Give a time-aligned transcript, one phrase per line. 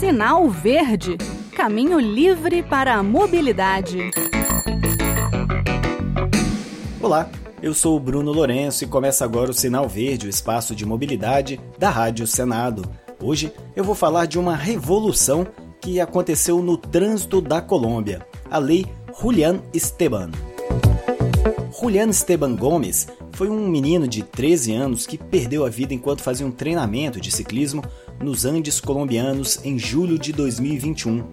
[0.00, 1.18] Sinal Verde
[1.54, 4.10] Caminho livre para a mobilidade.
[6.98, 7.28] Olá,
[7.62, 11.60] eu sou o Bruno Lourenço e começa agora o Sinal Verde, o espaço de mobilidade
[11.78, 12.90] da Rádio Senado.
[13.22, 15.46] Hoje eu vou falar de uma revolução
[15.82, 18.86] que aconteceu no trânsito da Colômbia, a Lei
[19.20, 20.30] Julián Esteban.
[21.78, 26.46] Julián Esteban Gomes foi um menino de 13 anos que perdeu a vida enquanto fazia
[26.46, 27.82] um treinamento de ciclismo
[28.22, 31.24] nos Andes colombianos em julho de 2021.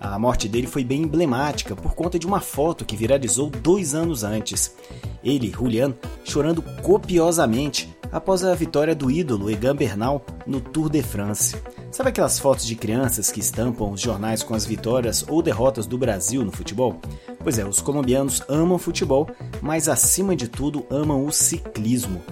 [0.00, 4.24] A morte dele foi bem emblemática por conta de uma foto que viralizou dois anos
[4.24, 4.74] antes.
[5.22, 5.94] Ele, Julian,
[6.24, 11.54] chorando copiosamente após a vitória do ídolo Egan Bernal no Tour de France.
[11.92, 15.98] Sabe aquelas fotos de crianças que estampam os jornais com as vitórias ou derrotas do
[15.98, 16.98] Brasil no futebol?
[17.38, 19.28] Pois é, os colombianos amam futebol,
[19.60, 22.22] mas acima de tudo amam o ciclismo.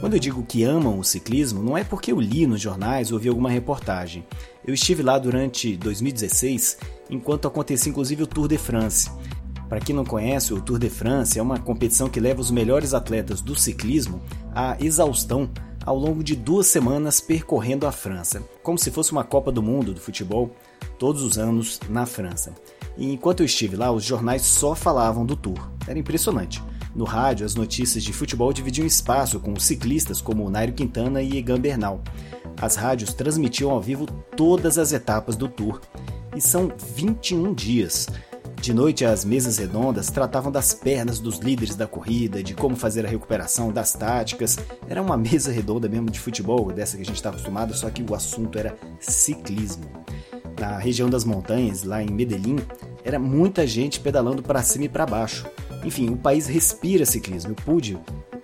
[0.00, 3.18] Quando eu digo que amam o ciclismo, não é porque eu li nos jornais ou
[3.18, 4.24] vi alguma reportagem.
[4.64, 6.78] Eu estive lá durante 2016,
[7.10, 9.10] enquanto acontecia inclusive o Tour de France.
[9.68, 12.94] Para quem não conhece, o Tour de France é uma competição que leva os melhores
[12.94, 14.22] atletas do ciclismo
[14.54, 15.50] à exaustão
[15.84, 19.92] ao longo de duas semanas percorrendo a França, como se fosse uma Copa do Mundo
[19.92, 20.54] do futebol,
[20.96, 22.54] todos os anos na França.
[22.96, 25.70] E enquanto eu estive lá, os jornais só falavam do Tour.
[25.86, 26.62] Era impressionante.
[26.98, 31.60] No rádio, as notícias de futebol dividiam espaço com ciclistas como Nairo Quintana e Egan
[31.60, 32.02] Bernal.
[32.60, 34.04] As rádios transmitiam ao vivo
[34.36, 35.80] todas as etapas do Tour.
[36.34, 38.08] E são 21 dias.
[38.60, 43.06] De noite, as mesas redondas tratavam das pernas dos líderes da corrida, de como fazer
[43.06, 44.58] a recuperação, das táticas.
[44.88, 48.02] Era uma mesa redonda mesmo de futebol, dessa que a gente está acostumado, só que
[48.02, 49.84] o assunto era ciclismo.
[50.58, 52.56] Na região das montanhas, lá em Medellín,
[53.04, 55.46] era muita gente pedalando para cima e para baixo.
[55.88, 57.98] Enfim, o país respira ciclismo, eu pude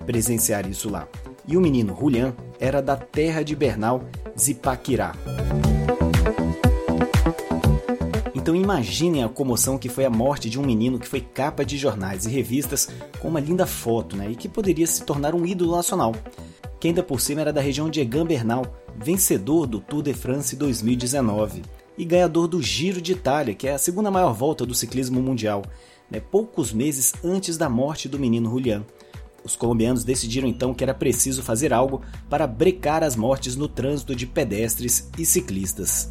[0.07, 1.07] presenciar isso lá.
[1.47, 4.03] E o menino Julian era da terra de Bernal,
[4.35, 5.15] Zipaquirá.
[8.35, 11.77] Então imaginem a comoção que foi a morte de um menino que foi capa de
[11.77, 12.89] jornais e revistas
[13.21, 16.15] com uma linda foto, né, e que poderia se tornar um ídolo nacional.
[16.81, 18.65] Que ainda por cima era da região de Egan Bernal,
[18.97, 21.61] vencedor do Tour de France 2019
[21.99, 25.63] e ganhador do Giro de Itália, que é a segunda maior volta do ciclismo mundial,
[26.15, 28.85] né, poucos meses antes da morte do menino Julian.
[29.43, 34.15] Os colombianos decidiram então que era preciso fazer algo para brecar as mortes no trânsito
[34.15, 36.09] de pedestres e ciclistas.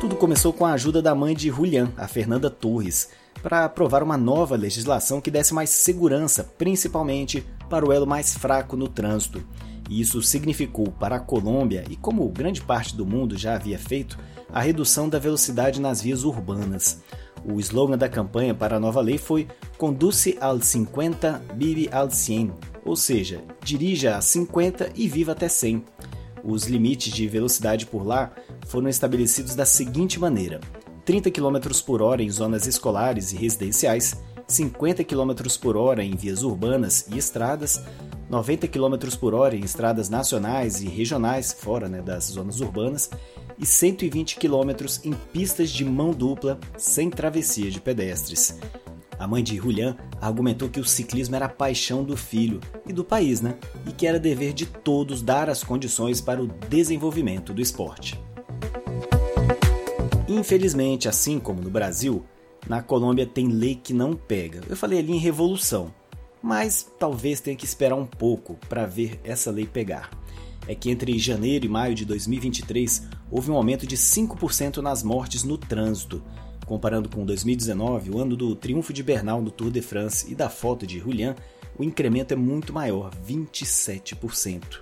[0.00, 3.10] Tudo começou com a ajuda da mãe de Julian, a Fernanda Torres,
[3.42, 8.76] para aprovar uma nova legislação que desse mais segurança, principalmente para o elo mais fraco
[8.76, 9.44] no trânsito.
[9.88, 14.18] E isso significou para a Colômbia, e como grande parte do mundo já havia feito,
[14.52, 17.00] a redução da velocidade nas vias urbanas.
[17.48, 19.46] O slogan da campanha para a nova lei foi
[19.78, 22.52] Conduce al 50, vive al 100,
[22.84, 25.84] ou seja, dirija a 50 e viva até 100.
[26.42, 28.32] Os limites de velocidade por lá
[28.66, 30.60] foram estabelecidos da seguinte maneira:
[31.04, 34.16] 30 km por hora em zonas escolares e residenciais,
[34.48, 37.80] 50 km por hora em vias urbanas e estradas,
[38.28, 43.08] 90 km por hora em estradas nacionais e regionais, fora né, das zonas urbanas,
[43.58, 48.58] e 120 km em pistas de mão dupla, sem travessia de pedestres.
[49.18, 53.02] A mãe de Julian argumentou que o ciclismo era a paixão do filho e do
[53.02, 53.56] país, né?
[53.86, 58.20] E que era dever de todos dar as condições para o desenvolvimento do esporte.
[60.28, 62.24] Infelizmente, assim como no Brasil,
[62.68, 64.60] na Colômbia tem lei que não pega.
[64.68, 65.94] Eu falei ali em revolução,
[66.42, 70.10] mas talvez tenha que esperar um pouco para ver essa lei pegar.
[70.68, 75.44] É que entre janeiro e maio de 2023 houve um aumento de 5% nas mortes
[75.44, 76.22] no trânsito,
[76.66, 80.50] Comparando com 2019, o ano do triunfo de Bernal no Tour de France e da
[80.50, 81.36] foto de Julian,
[81.78, 84.80] o incremento é muito maior, 27%.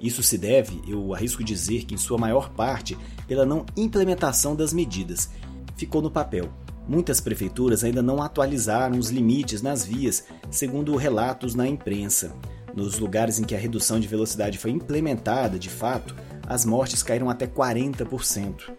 [0.00, 2.98] Isso se deve, eu arrisco dizer que em sua maior parte,
[3.28, 5.30] pela não implementação das medidas.
[5.76, 6.52] Ficou no papel.
[6.88, 12.34] Muitas prefeituras ainda não atualizaram os limites nas vias, segundo relatos na imprensa.
[12.74, 16.16] Nos lugares em que a redução de velocidade foi implementada de fato,
[16.46, 18.72] as mortes caíram até 40%.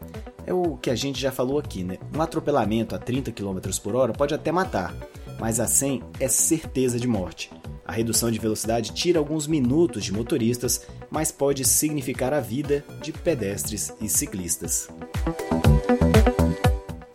[0.45, 1.97] É o que a gente já falou aqui, né?
[2.15, 4.93] Um atropelamento a 30 km por hora pode até matar,
[5.39, 7.49] mas a 100 é certeza de morte.
[7.85, 13.11] A redução de velocidade tira alguns minutos de motoristas, mas pode significar a vida de
[13.11, 14.87] pedestres e ciclistas.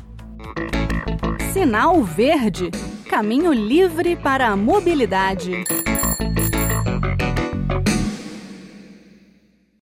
[1.54, 2.72] Sinal Verde
[3.14, 5.64] Caminho livre para a mobilidade.